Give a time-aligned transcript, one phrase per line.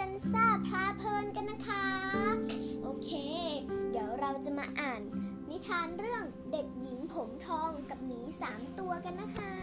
[0.00, 1.84] ซันซ่าพาเพลินกันนะคะ
[2.82, 3.10] โอเค
[3.90, 5.02] เดี๋ยวเราจะมาอ่าน
[5.48, 9.54] นิทานเรื่องเด็กหญิงผมทองกับหมีสามตัวกันนะคะ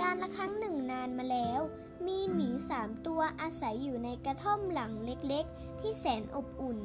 [0.00, 1.60] การละครั้งหนึ่งนานมาแล้ว
[2.06, 6.78] มีหมีสามตัวอาศัยอยู่ในกระท่อมหลังเล็กๆ ที่แสนอบอุ่น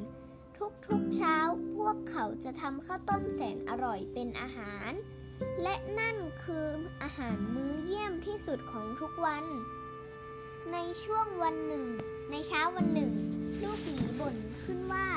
[0.86, 1.36] ทุกๆเช้า
[1.76, 4.92] พวกเขาจะทำข้าวต้มแสนอร่อยเป็นอาหาร
[5.62, 6.66] และนั่นคือ
[7.02, 9.44] อาหารมื้อเยี่ยมที่สุดของทุกวัน
[10.72, 11.86] ในช่วงวันหนึ่ง
[12.30, 13.12] ในเช้าวันหนึ่ง
[13.62, 15.08] ลูกหมีบ่นขึ้นว่า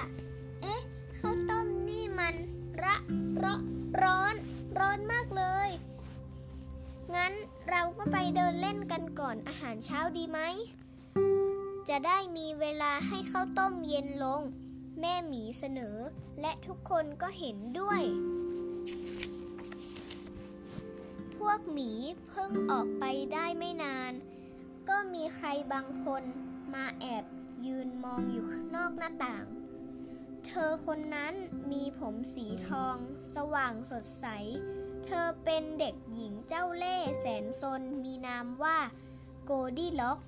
[0.61, 0.81] เอ๊ะ
[1.19, 2.35] ข้าวต้มนี่มัน
[2.83, 2.95] ระ
[3.43, 3.55] ระ
[4.01, 4.35] ร้อน
[4.79, 5.69] ร้อนมากเลย
[7.15, 7.33] งั้น
[7.69, 10.39] เราก็ไปเดินเล่นกันก่อนอาหารเช้าดีไหม
[11.89, 14.41] จะได้มีเวลาให้ข้าวต้มเย็นลง
[14.99, 15.97] แม่หมีเสนอ
[16.41, 18.01] และทุกคนก็เห็นด้วย
[21.39, 21.91] พวกหมี
[22.29, 24.13] เพิ่งออกไปได้ไม่นาน
[24.89, 26.23] ก็มีใครบางคน
[26.73, 27.25] มาแอบ
[27.65, 29.45] ยืนมองอยู่นอกหน้าต่าง
[30.47, 31.33] เธอคนนั้น
[31.71, 32.95] มีผมสีทอง
[33.35, 34.27] สว่างสดใส
[35.05, 38.77] เธอเป็นเด็กหญิงเจ้าเล่ห์แสนซนมีนามว่า
[39.45, 40.19] โกดี้ล็อก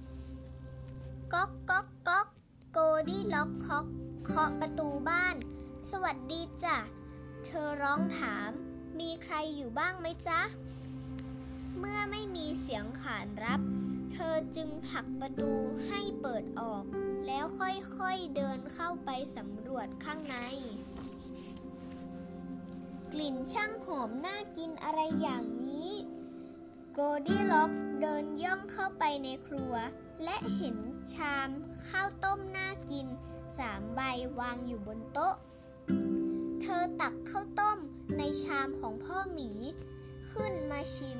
[1.33, 2.27] ก๊อกก๊อกก๊อก
[2.71, 3.85] โกดี้ล็อกเคาะ
[4.25, 5.35] เคาะประตูบ้าน
[5.91, 6.77] สวัสดีจ้ะ
[7.45, 8.49] เธอร้องถาม
[8.99, 10.39] มีใครอยู่บ้างไหมจ๊ะ
[11.77, 13.61] เมื่อไม่มีเสียงขานรับ
[14.13, 15.51] เธอจึงผลักประตู
[15.87, 16.83] ให้เปิดออก
[17.27, 20.37] แล้วค่อยๆเดินเข้าไปสำรวจข้างใน
[23.13, 25.91] กลิ่นช่างหอมน่ากินอะไรอย่างนี้
[26.93, 29.73] โกดี้ล็อกเดินย่องเข้าไปในครัว
[30.23, 30.77] และเห็น
[31.13, 31.49] ชาม
[31.87, 33.07] ข้าวต้มน่ากิน
[33.57, 34.01] สามใบ
[34.39, 35.35] วางอยู่บนโต๊ะ
[36.61, 37.77] เธอตักข้าวต้ม
[38.17, 39.51] ในชามของพ่อหมี
[40.31, 41.19] ขึ้นมาชิม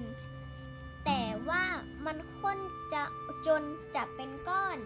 [1.06, 1.66] แต่ว่า
[2.06, 2.60] มันข้น
[2.94, 3.04] จะ
[3.48, 3.64] จน
[3.96, 4.78] จะเป็นก้อน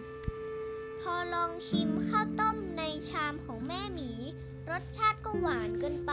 [1.00, 4.10] พอลองชิมข้าวต้มในชามของแม่หมี
[4.70, 6.12] รสชาติก็หวานเกินไป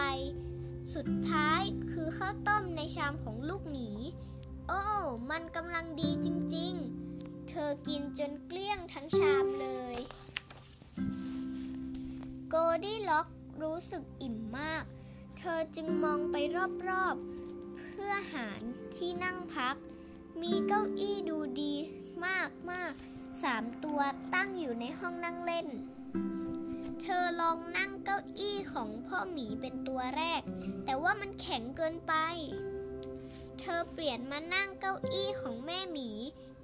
[0.96, 3.90] สุดท้ายคือข้าวต้มในชามของลูกหมี
[4.68, 4.84] โอ้
[5.32, 9.98] มันกำลังดีจริงๆ เธอกินจนเกลี้ยงทั้งชามเลย
[12.50, 13.28] โกดี้ล็อก
[13.62, 14.84] รู้สึกอิ่มมาก
[15.38, 16.36] เธอจึงมองไป
[16.90, 18.48] รอบๆ เพื่อหา
[18.96, 19.76] ที่นั่งพัก
[20.42, 21.74] มีเก้าอี้ดูดี
[22.26, 22.94] มากมาก
[23.44, 24.00] สามตัว
[24.34, 25.68] ตั้งอยู่ในห้องนั่งเล่น
[27.02, 30.42] เธอลองนั่งเก้าอี้ของพ่อหมีเป็นตัวแรก
[30.86, 32.14] แต่ว่ามันแข็งเกินไป
[33.60, 36.10] เธอเปลี่ยนมานั่งเก้าอี้ของแม่หมี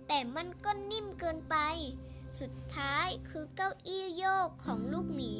[0.07, 1.55] แต่มันก็นิ่มเกินไป
[2.39, 5.33] สุดท้ายคือเก้าอี้โยกของลูกหมี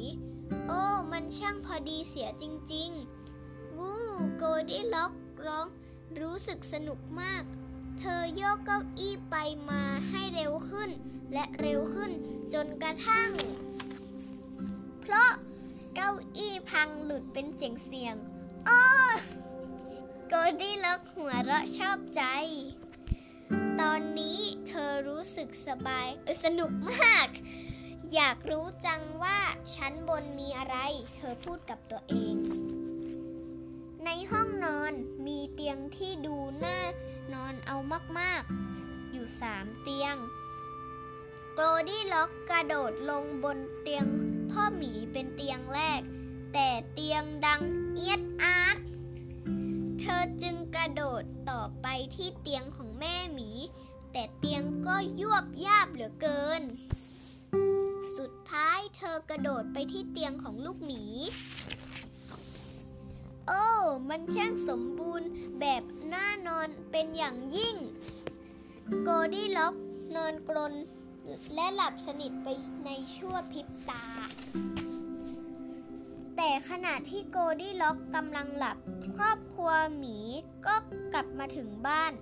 [0.68, 2.90] โอ้ มันช่างพอดีเสียจริง
[3.34, 4.04] ๆ วู้
[4.36, 5.12] โกดี้ล็อก
[5.46, 5.66] ร้อง
[6.20, 7.42] รู้สึกสนุกมาก
[7.98, 9.36] เธอโยกเก้าอี้ไป
[9.70, 10.90] มาให้เร็วขึ้น
[11.32, 12.10] และเร็วขึ้น
[12.54, 13.30] จนกระทั่ง
[15.00, 15.30] เพราะ
[15.94, 18.82] เก้าอี้พังหลุดเป็นเสียงเสียงๆอ้อ
[20.28, 22.22] โกดี้ล็อกหัวเราะชอบใจ
[23.80, 26.08] ตอนนี้เธอรู้สึกสบาย
[26.44, 27.28] สนุกมาก
[28.14, 29.38] อยากรู้จังว่า
[29.74, 30.76] ชั้นบนมีอะไร
[31.14, 32.36] เธอพูดกับตัวเอง
[34.06, 34.92] ในห้องนอน
[35.26, 36.78] มีเตียงที่ดูน่า
[37.32, 37.76] นอนเอา
[38.18, 40.16] มากๆ อยู่สามเตียง
[41.54, 44.06] โกลดี้ล็อกกระโดดลงบนเตียง
[44.50, 46.02] พ่อหมีเป็นเตียงแรก
[46.52, 47.62] แต่เตียงดัง
[47.94, 48.78] เอี๊ยดอ๊าด
[50.00, 51.86] เธอจึงกระโดดต่อไป
[52.16, 53.50] ที่เตียงของแม่หมี
[54.12, 56.62] แต่เตียงก็ยวบยาบเหลือเกิน
[58.18, 61.04] สุดท้ายเธอกระโดดไปที่เตียงของลูกหมี
[64.10, 65.28] มันช่างสมบูรณ์
[65.60, 67.76] แบบน่านอนเป็นอย่างยิ่ง
[69.02, 69.74] โกดี้ล็อก
[70.16, 70.74] นอนกรน
[71.54, 72.48] และหลับสนิทไป
[72.84, 74.04] ในชั่วพริบตา
[76.36, 78.78] แต่ขณะที่โกดี้ล็อกกำลังหลับ
[79.16, 80.18] ครอบครัวหมี
[80.66, 80.74] ก็
[81.12, 82.12] กลับมาถึงบ้าน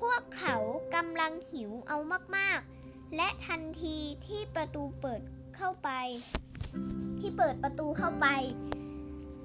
[0.00, 0.56] พวกเขา
[0.94, 1.98] กำลังหิวเอา
[2.36, 3.96] มากๆ และทันที
[4.26, 5.20] ที่ประตูเปิด
[5.56, 5.90] เข้าไป
[7.20, 8.26] ที่เปิดประตูเข้าไป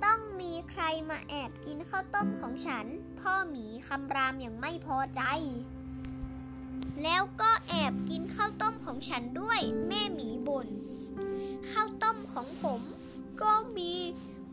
[0.03, 2.85] ต้องมีใครมาแอบกินข้าวต้มของฉัน
[3.19, 5.21] พ่อหมีคำรามอย่างไม่พอใจ
[7.03, 10.67] แล้วก็แอบกินข้าวต้มของฉันด้วย แม่หมีบน่น
[11.71, 12.81] ข้าวต้มของผม
[13.41, 13.93] ก็มี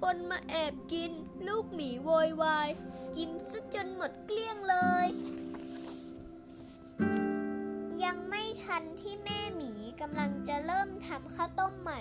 [0.01, 1.11] คนมาแอบกิน
[1.49, 2.69] ลูกหมีโวยวาย
[3.17, 4.77] กินซะจนหมดเกลี้ยงเล
[5.07, 5.09] ย
[8.05, 12.01] ยังไม่ทันที่แม่หมีกำลังจะเริ่มทำข้าวต้มใหม่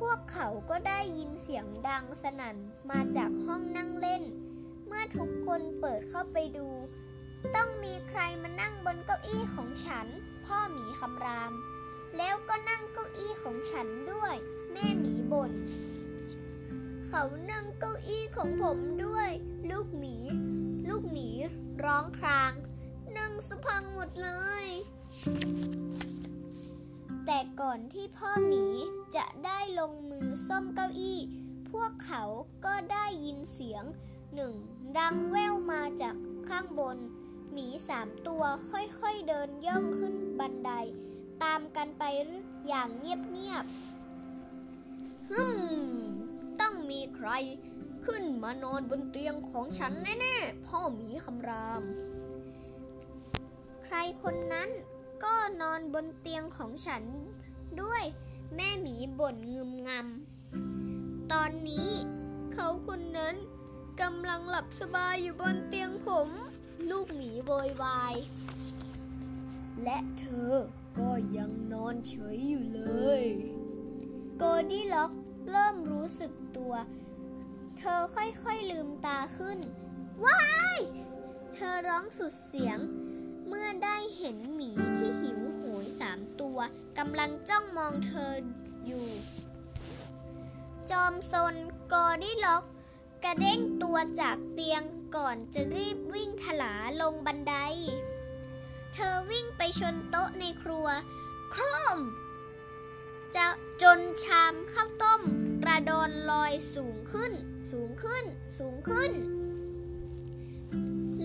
[0.00, 2.56] พวกเขาก็ได้ยินเสียงดังสนั่น
[2.90, 4.22] มาจากห้องนั่งเล่น
[4.86, 6.68] เมื่อทุกคนเปิดเข้าไปดู
[7.54, 10.06] ต้องมีใครมานั่งบนเก้าอี้ของฉัน
[10.44, 11.52] พ่อหมีคำราม
[12.16, 14.34] แล้วก็นั่งเก้าอี้ของฉันด้วย
[14.72, 15.52] แม่หมีบน่น
[17.06, 19.30] เขานั่งเก้าอี้ของผมด้วย
[19.70, 20.16] ลูกหมี
[20.88, 21.28] ลูกหมี
[21.84, 22.52] ร้องคราง
[23.18, 24.30] นั่งสะพังหมดเล
[24.64, 24.66] ย
[27.32, 28.66] แต่ก่อนที่พ่อหมี
[29.16, 31.18] จะได้ลงมือซ่อมเก้าอี้
[31.70, 32.24] พวกเขา
[32.64, 33.84] ก็ได้ยินเสียง
[34.34, 34.54] หนึ่ง
[34.98, 36.16] ดังแว่วมาจาก
[36.48, 36.98] ข้างบน
[37.52, 40.72] หมีสามตัวค่อยๆเดินย่องขึ้นบันได
[41.42, 42.04] ตามกันไป
[42.68, 45.52] อย่างเงียบๆฮึม
[46.60, 47.30] ต้องมีใคร
[48.06, 51.82] ขึ้นมานอนบนเตียงของฉันแน่ๆ พ่อหมีคำราม
[53.84, 54.70] ใครคนนั้น
[55.24, 57.04] ก็นอนบนเตียงของฉัน
[57.80, 58.02] ด้วย
[58.54, 61.90] แม่หมีบ่นงึมงำ ตอนนี้
[62.52, 63.34] เขาคนนั้น
[64.00, 66.28] กำลังหลับสบายอยู่บนเตียงผม
[66.90, 68.14] ลูกหมีโวยวาย
[69.84, 70.54] และเธอ
[70.98, 72.80] ก็ยังนอนเฉยอยู่เล
[73.20, 73.22] ย
[74.38, 75.10] โกดี้ล็อก
[75.50, 76.74] เริ่มรู้สึกตัว
[77.78, 79.58] เธอค่อยๆลืมตาขึ้น
[80.24, 80.44] ว้า
[80.76, 80.78] ย
[81.54, 82.78] เธอร้องสุดเสียง
[83.52, 86.58] เมื่อได้เห็นหมีที่หิวโหยสามตัว
[86.98, 88.34] กำลังจ้องมองเธอ
[88.86, 89.08] อยู่
[90.90, 91.54] จอมซน
[91.92, 92.64] โกลดี้ล็อก
[93.24, 94.82] กระเด้งตัวจากเตียง
[95.16, 97.54] ก่อนจะรีบวิ่งถลาลงบันได
[98.94, 100.88] เธอวิ่งไปชนโต๊ะในครัว
[101.50, 101.62] โคร
[101.96, 101.98] ม
[103.36, 103.46] จะ
[103.82, 105.20] จนชามข้าวต้ม
[105.62, 107.32] กระดอนลอยสูงขึ้น
[107.70, 108.24] สูงขึ้น
[108.58, 109.12] สูงขึ้น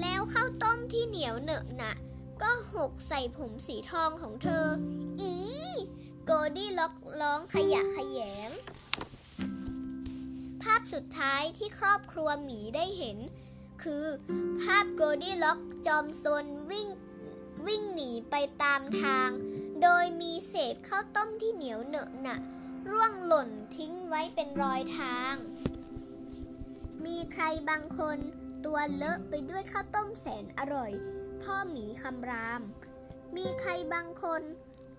[0.01, 1.94] แล้วข้าวต้มที่เหนียวเหนอะหนะ
[2.41, 4.65] ก็หกใส่ผมสีทองของเธอ
[5.21, 5.36] อี๋
[6.25, 8.49] โกลดี้ล็อกร้องขยะแขยง
[10.61, 13.17] ภาพสุดท้ายที่ครอบครัวหมีได้เห็น
[13.83, 14.05] คือ
[14.61, 16.87] ภาพโกลดี้ล็อกจอมซนวิ่ง
[17.67, 19.29] วิ่งหนีไปตามทาง
[19.81, 22.37] โดยมีเศษข้าวต้มที่เหนียวเหนอะหนะ
[22.89, 25.35] ร่วงหล่นทิ้งไว้เป็นรอยทาง
[27.05, 28.17] มีใครบางคน
[28.65, 30.91] ตัวเลอะไปด้วยข้าวต้มแสนอร่อย
[31.43, 32.61] พ่อหมีคำราม
[33.35, 34.41] มีใครบางคน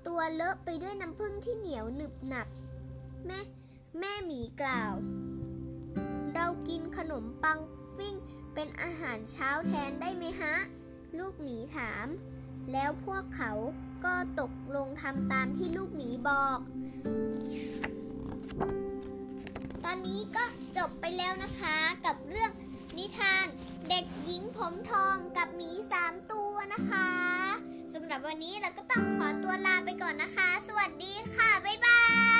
[0.06, 2.48] ตัวเลอะไปด้วยน้ำผึ้งที่เหนียวหนึบหนับ
[3.26, 3.40] แม่
[3.98, 4.94] แม่หมีกล่าว
[6.34, 7.58] เรากินขนมปัง
[7.98, 8.14] ปิ้ง
[8.54, 10.54] เป็นอาหารเช้าแทนได้ไหมฮะ
[11.18, 12.06] ลูกหมีถาม
[12.72, 13.52] แล้วพวกเขา
[14.04, 16.58] ก็ตกลงทำตามที่ลูกหมีบอก
[19.84, 20.44] ตอนนี้ก็
[20.76, 22.50] จบไปแล้วนะคะกับเรื่อง
[24.26, 27.11] หญิงผมทองกับหมีสามตัวนะคะ
[27.93, 32.00] สำหรับวันนี้เราก็ต้องขอตัวลาไปก่อนนะคะ สวัสดีค่ะ บ๊ายบา
[32.34, 32.35] ย